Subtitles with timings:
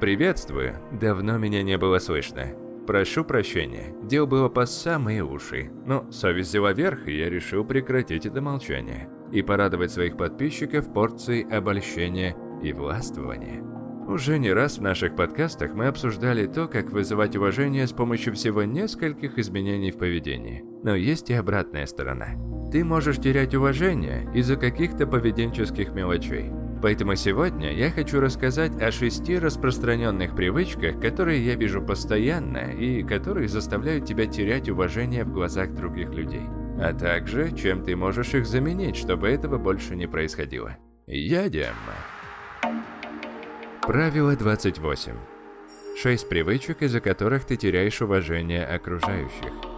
[0.00, 0.74] Приветствую.
[0.92, 2.48] Давно меня не было слышно.
[2.86, 3.94] Прошу прощения.
[4.02, 5.70] Дел было по самые уши.
[5.86, 9.08] Но совесть взяла верх, и я решил прекратить это молчание.
[9.32, 13.62] И порадовать своих подписчиков порцией обольщения и властвования.
[14.06, 18.64] Уже не раз в наших подкастах мы обсуждали то, как вызывать уважение с помощью всего
[18.64, 20.62] нескольких изменений в поведении.
[20.84, 22.36] Но есть и обратная сторона.
[22.70, 26.52] Ты можешь терять уважение из-за каких-то поведенческих мелочей.
[26.82, 33.48] Поэтому сегодня я хочу рассказать о шести распространенных привычках, которые я вижу постоянно и которые
[33.48, 36.42] заставляют тебя терять уважение в глазах других людей.
[36.78, 40.76] А также, чем ты можешь их заменить, чтобы этого больше не происходило.
[41.06, 41.74] Едем!
[43.82, 45.12] Правило 28.
[45.96, 49.75] Шесть привычек, из-за которых ты теряешь уважение окружающих.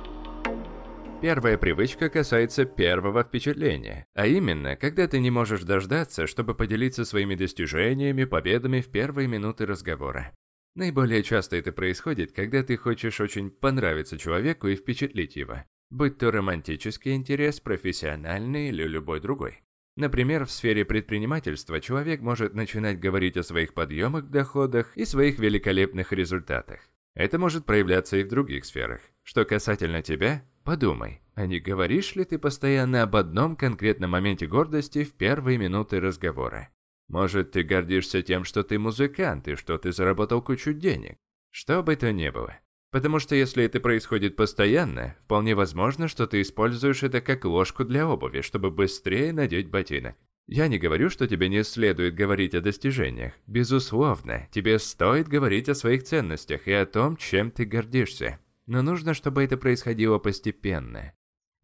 [1.21, 7.35] Первая привычка касается первого впечатления, а именно, когда ты не можешь дождаться, чтобы поделиться своими
[7.35, 10.33] достижениями, победами в первые минуты разговора.
[10.77, 16.31] Наиболее часто это происходит, когда ты хочешь очень понравиться человеку и впечатлить его, будь то
[16.31, 19.63] романтический интерес, профессиональный или любой другой.
[19.97, 26.13] Например, в сфере предпринимательства человек может начинать говорить о своих подъемах доходах и своих великолепных
[26.13, 26.79] результатах.
[27.17, 29.01] Это может проявляться и в других сферах.
[29.25, 35.03] Что касательно тебя, подумай, а не говоришь ли ты постоянно об одном конкретном моменте гордости
[35.03, 36.69] в первые минуты разговора?
[37.09, 41.17] Может, ты гордишься тем, что ты музыкант и что ты заработал кучу денег?
[41.51, 42.59] Что бы то ни было.
[42.91, 48.07] Потому что если это происходит постоянно, вполне возможно, что ты используешь это как ложку для
[48.07, 50.17] обуви, чтобы быстрее надеть ботинок.
[50.47, 53.33] Я не говорю, что тебе не следует говорить о достижениях.
[53.47, 58.39] Безусловно, тебе стоит говорить о своих ценностях и о том, чем ты гордишься.
[58.69, 61.15] Но нужно, чтобы это происходило постепенно.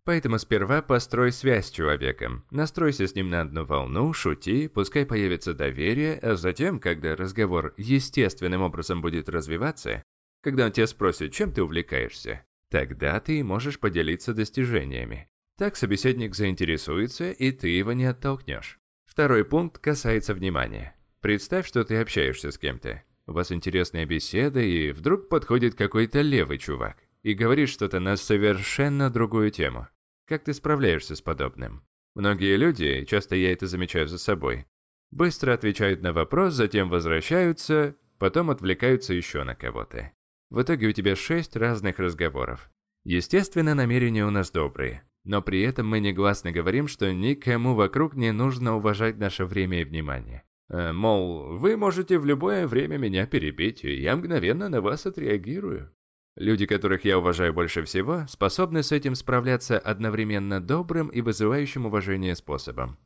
[0.04, 5.52] Поэтому сперва построй связь с человеком, настройся с ним на одну волну, шути, пускай появится
[5.52, 10.02] доверие, а затем, когда разговор естественным образом будет развиваться,
[10.42, 15.28] когда он тебя спросит, чем ты увлекаешься, тогда ты можешь поделиться достижениями.
[15.58, 18.78] Так собеседник заинтересуется, и ты его не оттолкнешь.
[19.04, 20.96] Второй пункт касается внимания.
[21.20, 23.02] Представь, что ты общаешься с кем-то.
[23.26, 29.50] Вас интересная беседа, и вдруг подходит какой-то левый чувак и говорит что-то на совершенно другую
[29.50, 29.88] тему.
[30.26, 31.86] Как ты справляешься с подобным?
[32.14, 34.66] Многие люди, часто я это замечаю за собой,
[35.10, 40.12] быстро отвечают на вопрос, затем возвращаются, потом отвлекаются еще на кого-то.
[40.50, 42.70] В итоге у тебя шесть разных разговоров.
[43.04, 45.02] Естественно, намерения у нас добрые.
[45.24, 49.84] Но при этом мы негласно говорим, что никому вокруг не нужно уважать наше время и
[49.84, 50.44] внимание.
[50.68, 55.90] Э, мол, вы можете в любое время меня перебить, и я мгновенно на вас отреагирую.
[56.36, 62.34] Люди, которых я уважаю больше всего, способны с этим справляться одновременно добрым и вызывающим уважение
[62.34, 62.98] способом.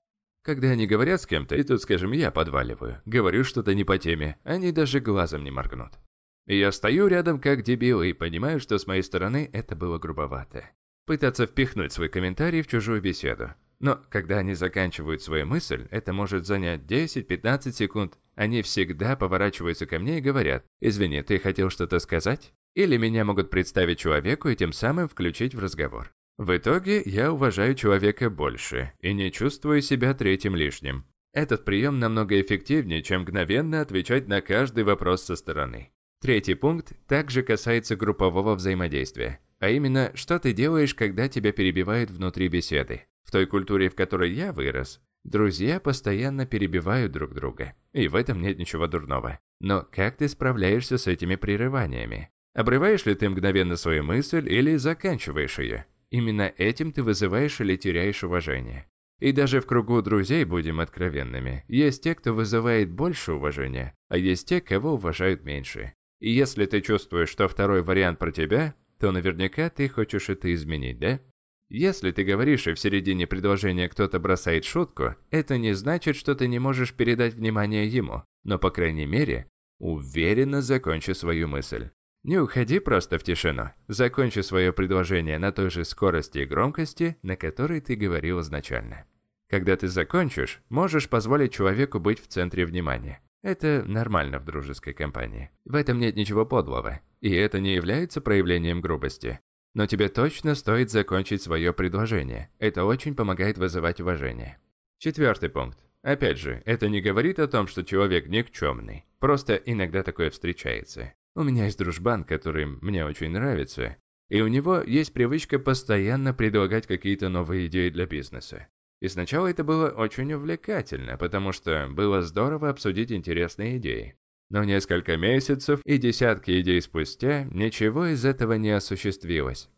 [0.42, 4.38] Когда они говорят с кем-то, и тут, скажем, я подваливаю, говорю что-то не по теме,
[4.44, 5.98] они даже глазом не моргнут.
[6.46, 10.70] Я стою рядом как дебил и понимаю, что с моей стороны это было грубовато.
[11.04, 13.50] Пытаться впихнуть свой комментарий в чужую беседу.
[13.80, 18.18] Но когда они заканчивают свою мысль, это может занять 10-15 секунд.
[18.34, 23.50] Они всегда поворачиваются ко мне и говорят, «Извини, ты хотел что-то сказать?» Или меня могут
[23.50, 26.12] представить человеку и тем самым включить в разговор.
[26.36, 31.04] В итоге я уважаю человека больше и не чувствую себя третьим лишним.
[31.32, 35.90] Этот прием намного эффективнее, чем мгновенно отвечать на каждый вопрос со стороны.
[36.20, 42.48] Третий пункт также касается группового взаимодействия, а именно, что ты делаешь, когда тебя перебивают внутри
[42.48, 43.06] беседы.
[43.28, 48.40] В той культуре, в которой я вырос, друзья постоянно перебивают друг друга, и в этом
[48.40, 49.38] нет ничего дурного.
[49.60, 52.30] Но как ты справляешься с этими прерываниями?
[52.54, 55.84] Обрываешь ли ты мгновенно свою мысль или заканчиваешь ее?
[56.08, 58.86] Именно этим ты вызываешь или теряешь уважение.
[59.20, 64.48] И даже в кругу друзей, будем откровенными, есть те, кто вызывает больше уважения, а есть
[64.48, 65.92] те, кого уважают меньше.
[66.18, 70.98] И если ты чувствуешь, что второй вариант про тебя, то наверняка ты хочешь это изменить,
[70.98, 71.20] да?
[71.68, 76.48] Если ты говоришь, и в середине предложения кто-то бросает шутку, это не значит, что ты
[76.48, 79.48] не можешь передать внимание ему, но, по крайней мере,
[79.78, 81.90] уверенно закончи свою мысль.
[82.24, 83.70] Не уходи просто в тишину.
[83.86, 89.04] Закончи свое предложение на той же скорости и громкости, на которой ты говорил изначально.
[89.48, 93.20] Когда ты закончишь, можешь позволить человеку быть в центре внимания.
[93.42, 95.50] Это нормально в дружеской компании.
[95.64, 97.00] В этом нет ничего подлого.
[97.20, 99.40] И это не является проявлением грубости.
[99.78, 102.50] Но тебе точно стоит закончить свое предложение.
[102.58, 104.58] Это очень помогает вызывать уважение.
[104.98, 105.78] Четвертый пункт.
[106.02, 109.04] Опять же, это не говорит о том, что человек никчемный.
[109.20, 111.14] Просто иногда такое встречается.
[111.36, 113.98] У меня есть дружбан, который мне очень нравится,
[114.28, 118.66] и у него есть привычка постоянно предлагать какие-то новые идеи для бизнеса.
[118.98, 124.16] И сначала это было очень увлекательно, потому что было здорово обсудить интересные идеи.
[124.50, 129.68] Но несколько месяцев и десятки идей спустя ничего из этого не осуществилось.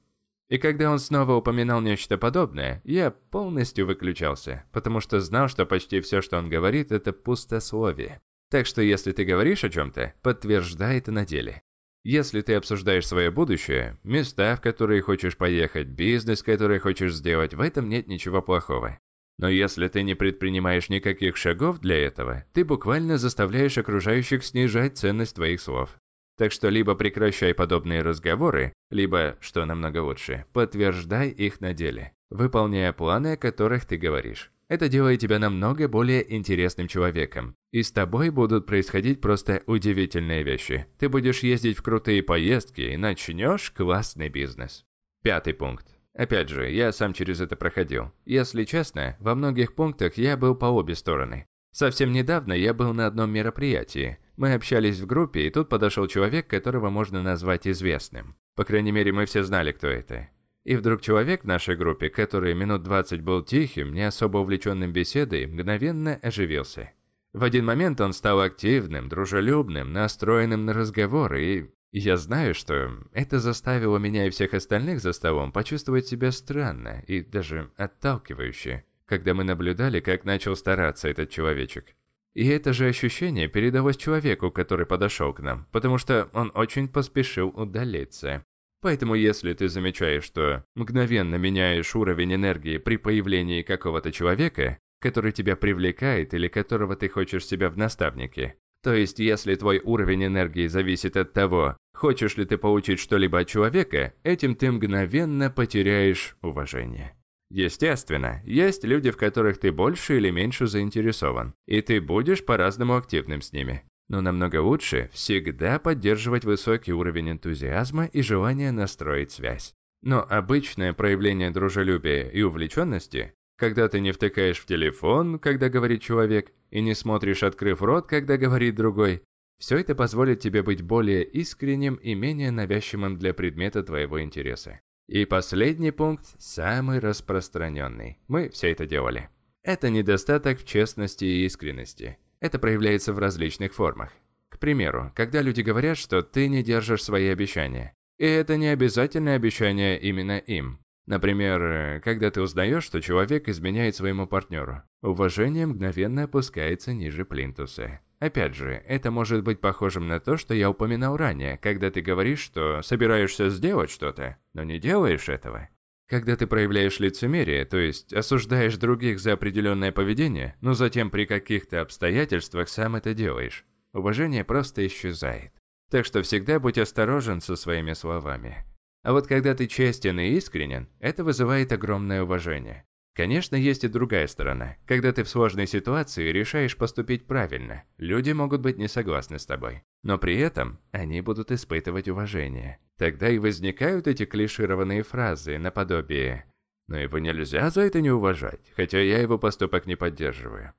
[0.49, 6.01] И когда он снова упоминал нечто подобное, я полностью выключался, потому что знал, что почти
[6.01, 8.21] все, что он говорит, это пустословие.
[8.51, 11.63] Так что если ты говоришь о чем-то, подтверждай это на деле.
[12.03, 17.61] Если ты обсуждаешь свое будущее, места, в которые хочешь поехать, бизнес, который хочешь сделать, в
[17.61, 18.99] этом нет ничего плохого.
[19.41, 25.37] Но если ты не предпринимаешь никаких шагов для этого, ты буквально заставляешь окружающих снижать ценность
[25.37, 25.97] твоих слов.
[26.37, 32.93] Так что либо прекращай подобные разговоры, либо, что намного лучше, подтверждай их на деле, выполняя
[32.93, 34.53] планы, о которых ты говоришь.
[34.69, 37.57] Это делает тебя намного более интересным человеком.
[37.73, 40.87] И с тобой будут происходить просто удивительные вещи.
[40.99, 44.85] Ты будешь ездить в крутые поездки и начнешь классный бизнес.
[45.23, 46.00] Пятый пункт.
[46.21, 48.13] Опять же, я сам через это проходил.
[48.27, 51.47] Если честно, во многих пунктах я был по обе стороны.
[51.73, 54.19] Совсем недавно я был на одном мероприятии.
[54.37, 58.37] Мы общались в группе, и тут подошел человек, которого можно назвать известным.
[58.55, 60.29] По крайней мере, мы все знали, кто это.
[60.63, 65.47] И вдруг человек в нашей группе, который минут 20 был тихим, не особо увлеченным беседой,
[65.47, 66.93] мгновенно оживился.
[67.33, 73.41] В один момент он стал активным, дружелюбным, настроенным на разговор, и я знаю, что это
[73.41, 79.43] заставило меня и всех остальных за столом почувствовать себя странно и даже отталкивающе, когда мы
[79.45, 81.97] наблюдали, как начал стараться этот человечек.
[82.35, 87.49] И это же ощущение передалось человеку, который подошел к нам, потому что он очень поспешил
[87.49, 88.45] удалиться.
[88.81, 95.57] Поэтому если ты замечаешь, что мгновенно меняешь уровень энергии при появлении какого-то человека, который тебя
[95.57, 101.17] привлекает или которого ты хочешь себя в наставнике, то есть если твой уровень энергии зависит
[101.17, 107.15] от того, хочешь ли ты получить что-либо от человека, этим ты мгновенно потеряешь уважение.
[107.51, 113.43] Естественно, есть люди, в которых ты больше или меньше заинтересован, и ты будешь по-разному активным
[113.43, 113.83] с ними.
[114.09, 119.75] Но намного лучше всегда поддерживать высокий уровень энтузиазма и желания настроить связь.
[120.03, 126.51] Но обычное проявление дружелюбия и увлеченности, когда ты не втыкаешь в телефон, когда говорит человек,
[126.71, 129.23] и не смотришь, открыв рот, когда говорит другой,
[129.59, 134.81] все это позволит тебе быть более искренним и менее навязчивым для предмета твоего интереса.
[135.09, 138.19] И последний пункт, самый распространенный.
[138.29, 139.29] Мы все это делали.
[139.63, 142.17] Это недостаток в честности и искренности.
[142.41, 144.13] Это проявляется в различных формах.
[144.49, 147.93] К примеру, когда люди говорят, что ты не держишь свои обещания.
[148.19, 150.81] И это не обязательное обещание именно им.
[151.11, 154.85] Например, когда ты узнаешь, что человек изменяет своему партнеру.
[155.03, 157.99] Уважение мгновенно опускается ниже плинтуса.
[158.21, 162.39] Опять же, это может быть похожим на то, что я упоминал ранее, когда ты говоришь,
[162.39, 165.69] что собираешься сделать что-то, но не делаешь этого.
[166.09, 171.81] Когда ты проявляешь лицемерие, то есть осуждаешь других за определенное поведение, но затем при каких-то
[171.81, 175.51] обстоятельствах сам это делаешь, уважение просто исчезает.
[175.91, 178.65] Так что всегда будь осторожен со своими словами.
[179.03, 182.85] А вот когда ты честен и искренен, это вызывает огромное уважение.
[183.15, 184.77] Конечно, есть и другая сторона.
[184.87, 189.83] Когда ты в сложной ситуации решаешь поступить правильно, люди могут быть не согласны с тобой.
[190.03, 192.79] Но при этом они будут испытывать уважение.
[192.97, 196.47] Тогда и возникают эти клишированные фразы наподобие
[196.89, 200.73] «Но его нельзя за это не уважать, хотя я его поступок не поддерживаю».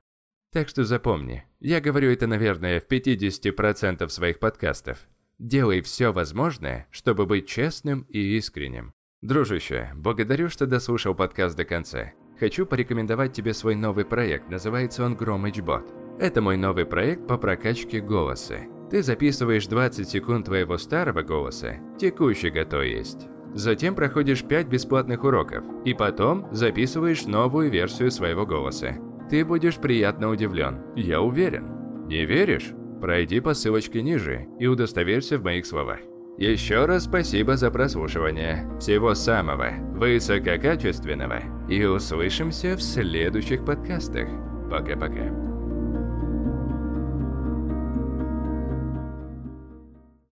[0.52, 4.98] Так что запомни, я говорю это, наверное, в 50% своих подкастов.
[5.42, 8.92] Делай все возможное, чтобы быть честным и искренним.
[9.22, 12.12] Дружище, благодарю, что дослушал подкаст до конца.
[12.38, 15.82] Хочу порекомендовать тебе свой новый проект, называется он Gromage
[16.20, 18.58] Это мой новый проект по прокачке голоса.
[18.88, 23.26] Ты записываешь 20 секунд твоего старого голоса, текущего то есть.
[23.52, 28.94] Затем проходишь 5 бесплатных уроков, и потом записываешь новую версию своего голоса.
[29.28, 32.06] Ты будешь приятно удивлен, я уверен.
[32.06, 32.72] Не веришь?
[33.02, 35.98] Пройди по ссылочке ниже и удостоверься в моих словах.
[36.38, 38.64] Еще раз спасибо за прослушивание.
[38.78, 41.42] Всего самого высококачественного.
[41.68, 44.28] И услышимся в следующих подкастах.
[44.70, 45.51] Пока-пока.